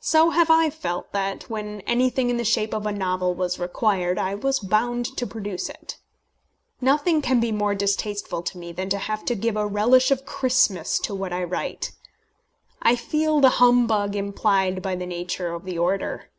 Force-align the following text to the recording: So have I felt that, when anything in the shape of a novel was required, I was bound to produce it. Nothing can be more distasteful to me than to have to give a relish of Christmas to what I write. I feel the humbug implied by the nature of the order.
So 0.00 0.30
have 0.30 0.50
I 0.50 0.70
felt 0.70 1.12
that, 1.12 1.48
when 1.48 1.82
anything 1.82 2.30
in 2.30 2.36
the 2.36 2.42
shape 2.44 2.74
of 2.74 2.84
a 2.84 2.90
novel 2.90 3.32
was 3.32 3.60
required, 3.60 4.18
I 4.18 4.34
was 4.34 4.58
bound 4.58 5.16
to 5.16 5.24
produce 5.24 5.68
it. 5.68 5.98
Nothing 6.80 7.22
can 7.22 7.38
be 7.38 7.52
more 7.52 7.72
distasteful 7.76 8.42
to 8.42 8.58
me 8.58 8.72
than 8.72 8.88
to 8.88 8.98
have 8.98 9.24
to 9.26 9.36
give 9.36 9.56
a 9.56 9.64
relish 9.64 10.10
of 10.10 10.26
Christmas 10.26 10.98
to 11.04 11.14
what 11.14 11.32
I 11.32 11.44
write. 11.44 11.92
I 12.82 12.96
feel 12.96 13.38
the 13.38 13.50
humbug 13.60 14.16
implied 14.16 14.82
by 14.82 14.96
the 14.96 15.06
nature 15.06 15.54
of 15.54 15.62
the 15.64 15.78
order. 15.78 16.32